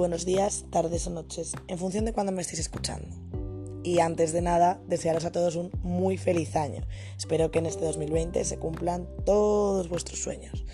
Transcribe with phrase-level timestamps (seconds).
[0.00, 3.06] buenos días, tardes o noches, en función de cuando me estéis escuchando.
[3.82, 6.86] Y antes de nada, desearos a todos un muy feliz año.
[7.18, 10.64] Espero que en este 2020 se cumplan todos vuestros sueños.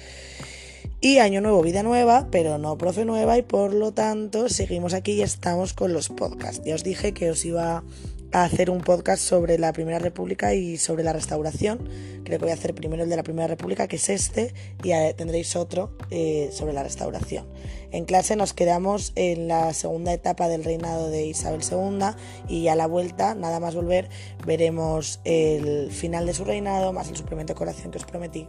[1.07, 5.12] Y año nuevo, vida nueva, pero no profe nueva y por lo tanto seguimos aquí
[5.12, 6.64] y estamos con los podcasts.
[6.64, 7.84] Ya os dije que os iba
[8.32, 11.88] a hacer un podcast sobre la Primera República y sobre la restauración.
[12.24, 14.52] Creo que voy a hacer primero el de la Primera República, que es este,
[14.82, 17.47] y tendréis otro eh, sobre la restauración.
[17.92, 22.16] En clase nos quedamos en la segunda etapa del reinado de Isabel II
[22.48, 24.09] y a la vuelta, nada más volver,
[24.45, 28.48] veremos el final de su reinado, más el suplemento de corazón que os prometí.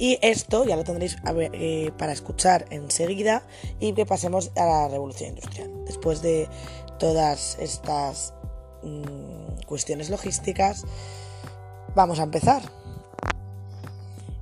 [0.00, 1.18] Y esto ya lo tendréis
[1.52, 3.44] eh, para escuchar enseguida
[3.78, 5.70] y que pasemos a la revolución industrial.
[5.84, 6.48] Después de
[6.98, 8.34] todas estas
[8.82, 10.84] Mm, cuestiones logísticas,
[11.94, 12.62] vamos a empezar.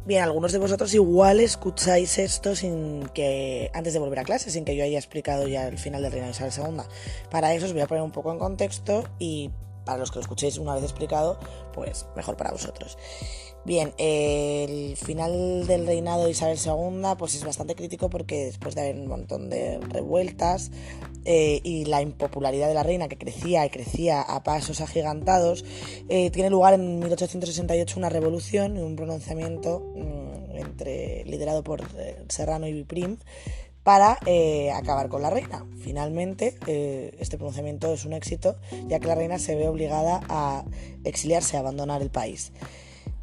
[0.06, 4.64] Bien, algunos de vosotros igual escucháis esto sin que antes de volver a clase, sin
[4.64, 6.82] que yo haya explicado ya el final del Reino de Isabel II.
[7.30, 9.50] Para eso os voy a poner un poco en contexto y
[9.88, 11.38] para los que lo escuchéis una vez explicado,
[11.72, 12.98] pues mejor para vosotros.
[13.64, 18.82] Bien, el final del reinado de Isabel II pues es bastante crítico porque después de
[18.82, 20.70] haber un montón de revueltas
[21.24, 25.64] eh, y la impopularidad de la reina que crecía y crecía a pasos agigantados,
[26.10, 32.24] eh, tiene lugar en 1868 una revolución y un pronunciamiento mm, entre, liderado por eh,
[32.28, 33.16] Serrano y Viprim
[33.88, 34.18] para
[34.74, 35.64] acabar con la reina.
[35.80, 36.58] Finalmente,
[37.18, 40.66] este pronunciamiento es un éxito, ya que la reina se ve obligada a
[41.04, 42.52] exiliarse, a abandonar el país.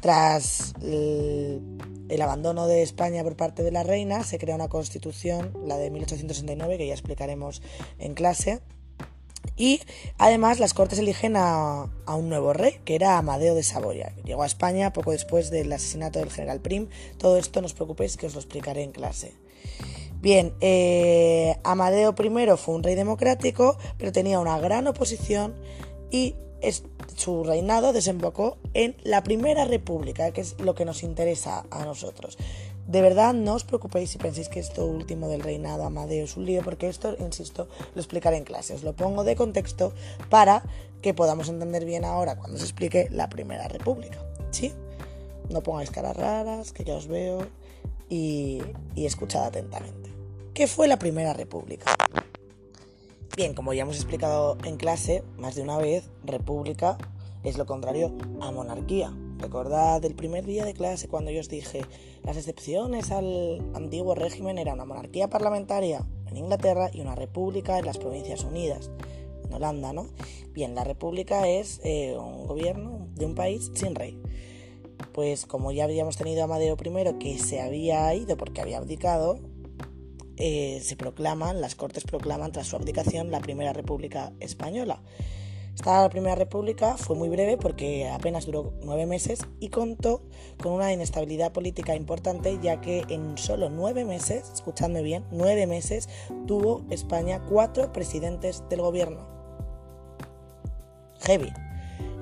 [0.00, 5.76] Tras el, abandono de España por parte de la reina, se crea una constitución, la
[5.76, 7.62] de 1869, que ya explicaremos
[8.00, 8.60] en clase.
[9.56, 9.82] Y
[10.18, 14.12] además las Cortes eligen a, un nuevo rey, que era Amadeo de Saboya.
[14.24, 16.88] Llegó a España poco después del asesinato del general Prim.
[17.18, 19.32] Todo esto no os preocupéis que os lo explicaré en clase.
[20.20, 25.54] Bien, eh, Amadeo I fue un rey democrático, pero tenía una gran oposición
[26.10, 26.34] y
[27.14, 32.38] su reinado desembocó en la Primera República, que es lo que nos interesa a nosotros.
[32.86, 36.46] De verdad, no os preocupéis si pensáis que esto último del reinado Amadeo es un
[36.46, 38.74] lío, porque esto, insisto, lo explicaré en clase.
[38.74, 39.92] Os lo pongo de contexto
[40.30, 40.62] para
[41.02, 44.18] que podamos entender bien ahora cuando se explique la Primera República.
[44.50, 44.72] ¿Sí?
[45.50, 47.46] No pongáis caras raras, que ya os veo,
[48.08, 48.62] y,
[48.94, 50.10] y escuchad atentamente.
[50.54, 51.94] ¿Qué fue la Primera República?
[53.36, 56.96] Bien, como ya hemos explicado en clase más de una vez, república
[57.44, 59.12] es lo contrario a monarquía.
[59.38, 61.82] Recordad el primer día de clase cuando yo os dije
[62.24, 67.84] las excepciones al antiguo régimen era una monarquía parlamentaria en Inglaterra y una república en
[67.84, 68.90] las Provincias Unidas,
[69.44, 70.08] en Holanda, ¿no?
[70.52, 74.18] Bien, la república es eh, un gobierno de un país sin rey.
[75.12, 79.38] Pues como ya habíamos tenido a Amadeo I que se había ido porque había abdicado,
[80.36, 85.02] eh, se proclaman, las Cortes proclaman tras su abdicación la Primera República Española.
[85.74, 90.22] Esta Primera República fue muy breve porque apenas duró nueve meses y contó
[90.62, 96.08] con una inestabilidad política importante ya que en solo nueve meses, escuchadme bien, nueve meses
[96.46, 99.28] tuvo España cuatro presidentes del gobierno.
[101.20, 101.65] Heavy.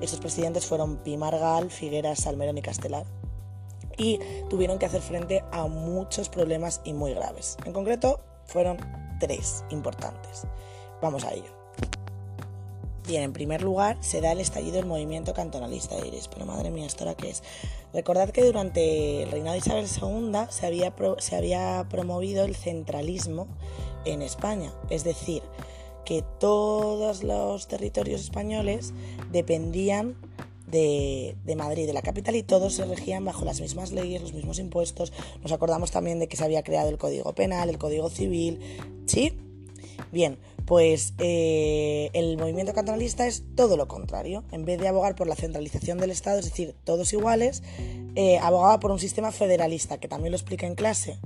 [0.01, 3.05] Estos presidentes fueron Pimargal, Figueras, Salmerón y Castelar
[3.97, 4.19] y
[4.49, 7.57] tuvieron que hacer frente a muchos problemas y muy graves.
[7.65, 8.77] En concreto, fueron
[9.19, 10.43] tres importantes.
[11.01, 11.53] Vamos a ello.
[13.07, 16.27] Bien, en primer lugar, se da el estallido del movimiento cantonalista de Iris.
[16.27, 17.43] Pero madre mía, ¿esto ahora qué es?
[17.93, 23.47] Recordad que durante el reinado de Isabel II se había, se había promovido el centralismo
[24.05, 24.73] en España.
[24.89, 25.43] Es decir,
[26.05, 28.93] que todos los territorios españoles
[29.31, 30.15] dependían
[30.67, 34.59] de, Madrid, de la capital, y todos se regían bajo las mismas leyes, los mismos
[34.59, 35.13] impuestos.
[35.41, 38.59] Nos acordamos también de que se había creado el Código Penal, el Código Civil.
[39.05, 39.33] ¿Sí?
[40.11, 44.43] Bien, pues eh, el movimiento cantonalista es todo lo contrario.
[44.51, 47.63] En vez de abogar por la centralización del Estado, es decir, todos iguales,
[48.15, 51.19] eh, abogaba por un sistema federalista, que también lo explica en clase.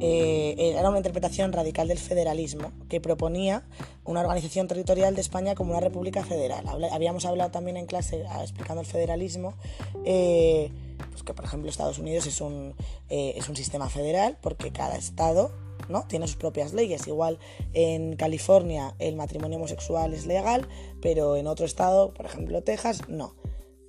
[0.00, 3.64] Eh, era una interpretación radical del federalismo, que proponía
[4.04, 6.66] una organización territorial de España como una república federal.
[6.92, 9.54] habíamos hablado también en clase, ah, explicando el federalismo,
[9.94, 12.74] pues que por ejemplo Estados Unidos es un,
[13.08, 15.52] es un sistema federal, porque cada estado
[15.88, 16.04] ¿no?
[16.08, 17.06] Tiene sus propias leyes.
[17.06, 17.38] Igual
[17.72, 20.68] en California el matrimonio homosexual es legal,
[21.00, 23.34] pero en otro estado, por ejemplo Texas, no.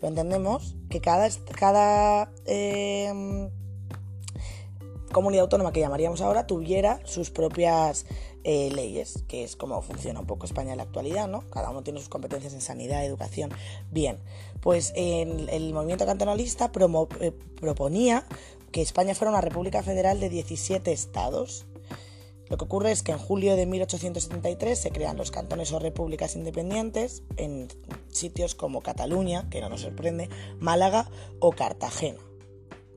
[0.02, 1.28] Lo entendemos que cada,
[1.58, 3.50] cada em,
[5.12, 8.06] comunidad autónoma que llamaríamos ahora tuviera sus propias
[8.44, 11.42] eh, leyes, que es como funciona un poco España en la actualidad, ¿no?
[11.50, 13.50] Cada uno tiene sus competencias en sanidad, educación.
[13.92, 14.20] Bien,
[14.62, 16.72] pues el movimiento cantonalista
[17.20, 18.26] eh, proponía
[18.72, 21.66] que España fuera una república federal de 17 estados
[22.50, 26.36] Lo que ocurre es que en julio de 1873 se crean los cantones o repúblicas
[26.36, 27.68] independientes en
[28.10, 30.30] sitios como Cataluña, que no nos sorprende,
[30.60, 31.10] Málaga
[31.40, 32.20] o Cartagena.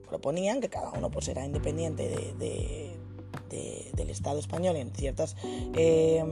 [0.09, 2.35] Proponían que cada uno pues, era independiente
[3.49, 5.37] del Estado español en ciertos
[5.75, 6.25] eh,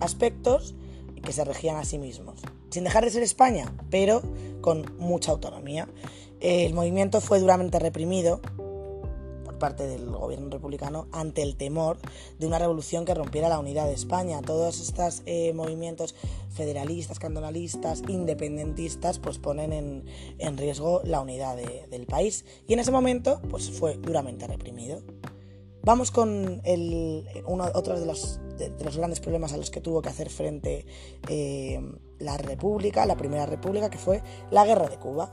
[0.00, 0.74] aspectos
[1.22, 2.40] que se regían a sí mismos,
[2.70, 4.22] sin dejar de ser España, pero
[4.60, 5.88] con mucha autonomía.
[6.40, 8.40] El movimiento fue duramente reprimido
[9.60, 11.98] parte del gobierno republicano ante el temor
[12.40, 14.42] de una revolución que rompiera la unidad de España.
[14.42, 16.16] Todos estos eh, movimientos
[16.52, 20.04] federalistas, cantonalistas, independentistas, pues ponen
[20.38, 22.44] en, riesgo la unidad del país.
[22.66, 25.02] Y en ese momento, pues fue duramente reprimido.
[25.82, 30.10] Vamos con el, otro de los, de, los, grandes problemas a los que tuvo que
[30.10, 30.84] hacer frente
[31.28, 31.80] eh,
[32.18, 35.32] la República, la Primera República, que fue la Guerra de Cuba.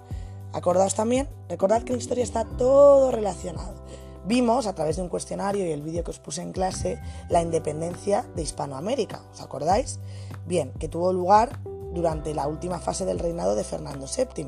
[0.53, 3.85] Acordaos también, recordad que la historia está todo relacionado.
[4.27, 7.41] Vimos a través de un cuestionario y el vídeo que os puse en clase la
[7.41, 10.00] independencia de Hispanoamérica, ¿os acordáis?
[10.45, 11.59] Bien, que tuvo lugar
[11.94, 14.47] durante la última fase del reinado de Fernando VII,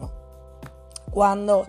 [1.12, 1.66] cuando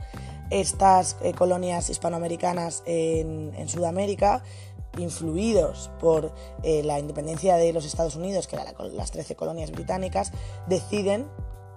[0.51, 4.43] estas eh, colonias hispanoamericanas en, Sudamérica
[4.99, 6.35] influidos por
[6.65, 10.33] eh, la independencia de los Estados Unidos, que eran las 13 colonias británicas,
[10.67, 11.29] deciden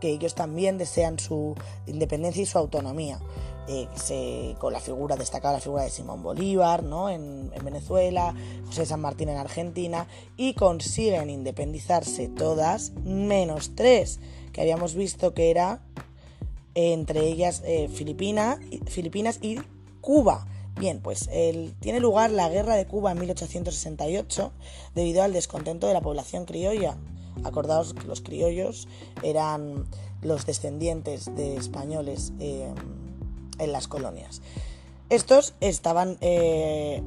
[0.01, 1.55] que ellos también desean su
[1.85, 3.19] independencia y su autonomía.
[3.67, 7.09] Eh, con la figura, destacada la figura de Simón Bolívar ¿no?
[7.09, 14.19] en, Venezuela, José San Martín en Argentina, y consiguen independizarse todas, menos tres,
[14.51, 15.81] que habíamos visto que era
[16.75, 18.59] entre ellas eh, Filipinas
[19.41, 19.59] y
[20.01, 20.47] Cuba.
[20.77, 21.29] Bien, pues
[21.79, 24.51] tiene lugar la guerra de Cuba en 1868
[24.95, 26.97] debido al descontento de la población criolla.
[27.43, 28.87] Acordaos que los criollos
[29.21, 29.85] eran
[30.21, 32.33] los descendientes de españoles.
[32.39, 32.73] Eh,
[33.59, 34.41] en las colonias.
[35.09, 37.03] Estos estaban eh,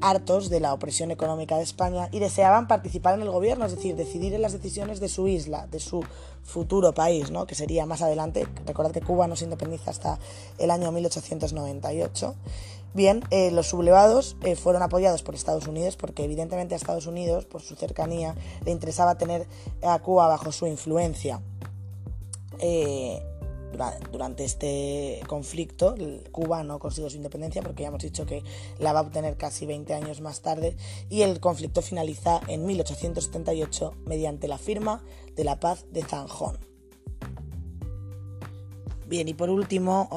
[0.00, 3.96] hartos de la opresión económica de España y deseaban participar en el gobierno, es decir,
[3.96, 6.04] decidir en las decisiones de su isla, de su
[6.44, 7.46] futuro país, ¿no?
[7.46, 8.46] que sería más adelante.
[8.66, 10.18] Recordad que Cuba no se independiza hasta
[10.58, 12.34] el año 1898.
[12.94, 17.44] Bien, eh, los sublevados eh, fueron apoyados por Estados Unidos porque evidentemente a Estados Unidos,
[17.44, 18.34] por su cercanía,
[18.64, 19.46] le interesaba tener
[19.82, 21.40] a Cuba bajo su influencia
[24.12, 25.94] durante este conflicto.
[26.32, 28.42] Cuba no consiguió su independencia porque ya hemos dicho que
[28.78, 30.76] la va a obtener casi 20 años más tarde
[31.08, 35.02] y el conflicto finaliza en 1878 mediante la firma
[35.36, 36.58] de la paz de Zanjón.
[39.08, 40.08] Bien, y por último,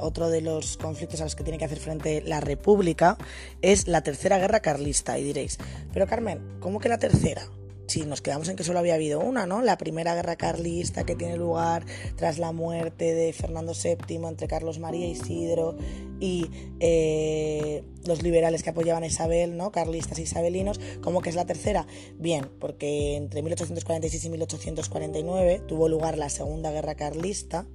[0.00, 3.16] otro de los conflictos a los que tiene que hacer frente la República
[3.62, 5.18] es la Tercera Guerra Carlista.
[5.20, 5.58] Y diréis,
[5.92, 7.48] pero Carmen, ¿cómo que la tercera?
[7.86, 9.62] Si nos quedamos en que solo había habido una, ¿no?
[9.62, 11.84] La primera guerra carlista que tiene lugar
[12.16, 15.76] tras la muerte de Fernando VII entre Carlos María Isidro
[16.20, 16.50] y
[16.80, 19.70] eh, los liberales que apoyaban a Isabel, ¿no?
[19.72, 21.86] Carlistas e isabelinos, ¿cómo que es la tercera?
[22.18, 27.66] Bien, porque entre 1846 y 1849 tuvo lugar la segunda guerra carlista.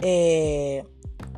[0.00, 0.84] Eh,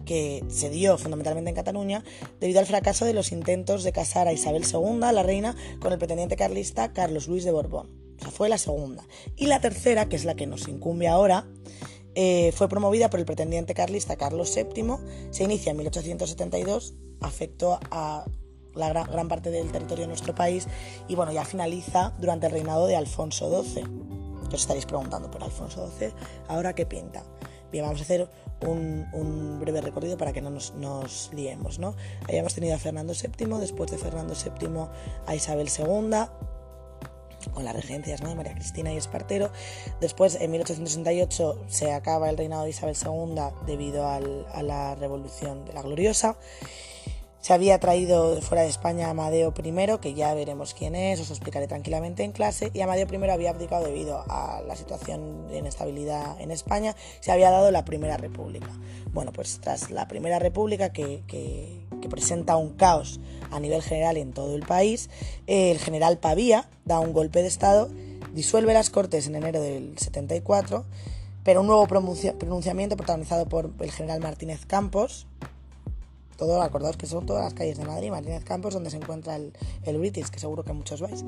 [0.04, 2.02] que se dio fundamentalmente en Cataluña
[2.40, 5.98] debido al fracaso de los intentos de casar a Isabel II, la reina, con el
[5.98, 7.90] pretendiente carlista Carlos Luis de Borbón.
[8.18, 9.06] O sea, fue la segunda.
[9.36, 11.46] Y la tercera, que es la que nos incumbe ahora,
[12.14, 14.96] eh, fue promovida por el pretendiente carlista Carlos VII,
[15.30, 18.24] se inicia en 1872, afectó a
[18.74, 20.66] la gran, parte del territorio de nuestro país
[21.06, 23.84] y bueno, ya finaliza durante el reinado de Alfonso XII.
[24.48, 26.12] Os estaréis preguntando por Alfonso XII,
[26.48, 27.24] ¿ahora qué pinta?
[27.70, 28.28] Bien, vamos a hacer
[28.66, 31.78] un, breve recorrido para que no nos, liemos.
[31.78, 31.94] ¿no?
[32.26, 34.86] Habíamos tenido a Fernando VII, después de Fernando VII
[35.26, 36.10] a Isabel II,
[37.52, 39.50] con las regencias de María Cristina y Espartero.
[40.00, 45.72] Después, en 1868, se acaba el reinado de Isabel II debido a la Revolución de
[45.72, 46.36] la Gloriosa.
[47.40, 51.30] Se había traído fuera de España a Amadeo I, que ya veremos quién es, os
[51.30, 56.40] explicaré tranquilamente en clase, y Amadeo I había abdicado debido a la situación de inestabilidad
[56.40, 58.68] en España, se había dado la Primera República.
[59.12, 64.32] Bueno, pues tras la Primera República, que, que, presenta un caos a nivel general en
[64.32, 65.10] todo el país,
[65.46, 67.90] el general Pavía da un golpe de Estado,
[68.32, 70.86] disuelve las Cortes en enero del 74,
[71.44, 75.26] pero un nuevo pronunciamiento protagonizado por el general Martínez Campos,
[76.38, 79.52] todo, acordaos que son todas las calles de Madrid, Martínez Campos, donde se encuentra el,
[79.82, 81.24] el British, que seguro que muchos vais,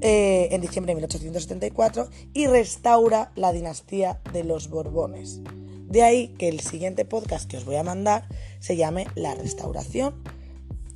[0.00, 5.40] eh, en diciembre de 1874, y restaura la dinastía de los Borbones.
[5.86, 8.26] De ahí que el siguiente podcast que os voy a mandar
[8.58, 10.22] se llame La Restauración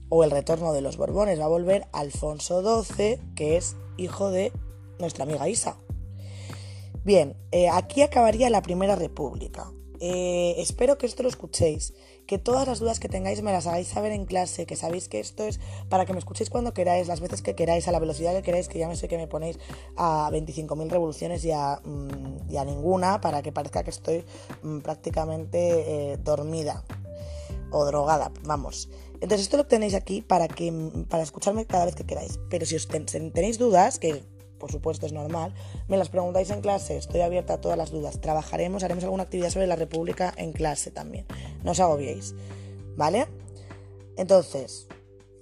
[0.09, 1.39] o El Retorno de los Borbones.
[1.39, 4.53] Va a volver Alfonso XII, que es hijo de
[4.99, 5.77] nuestra amiga Isa.
[7.05, 9.71] Bien, eh, aquí acabaría la Primera República.
[10.01, 11.95] Eh, espero que esto lo escuchéis
[12.27, 15.21] que todas las dudas que tengáis me las hagáis saber en clase, que sabéis que
[15.21, 18.35] esto es para que me escuchéis cuando queráis, las veces que queráis, a la velocidad
[18.35, 19.59] que queráis, que ya me sé que me ponéis
[19.97, 24.25] a 25.000 revoluciones y a, mm, y a, ninguna, para que parezca que estoy
[24.63, 26.85] mm, prácticamente eh, dormida
[27.71, 28.89] o drogada, vamos.
[29.15, 30.73] Entonces esto lo tenéis aquí para, que,
[31.09, 32.39] para escucharme cada vez que queráis.
[32.51, 34.23] Pero si os tenéis dudas, que
[34.59, 35.55] por supuesto es normal,
[35.89, 38.21] me las preguntáis en clase, estoy abierta a todas las dudas.
[38.21, 41.27] Trabajaremos, haremos alguna actividad sobre la República en clase también.
[41.63, 42.35] No os agobiéis,
[42.97, 43.27] ¿vale?
[44.17, 44.89] Entonces,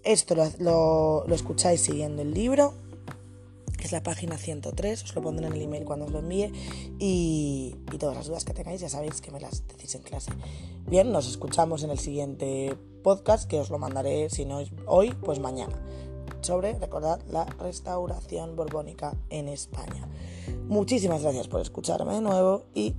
[0.03, 2.75] esto lo, lo escucháis siguiendo el libro,
[3.77, 6.53] que es la página 103, os lo pondré en el email cuando os lo envíe,
[6.99, 10.33] y, y todas las dudas que tengáis ya sabéis que me las decís en clase.
[10.87, 15.39] Bien, nos escuchamos en el siguiente podcast, que os lo mandaré, si no hoy, pues
[15.39, 15.79] mañana
[16.45, 20.09] sobre, recordad, la restauración borbónica en España.
[20.69, 22.95] Muchísimas gracias por escucharme de nuevo y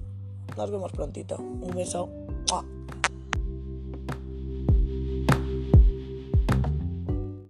[0.57, 1.37] nos vemos prontito.
[1.37, 2.24] Un beso.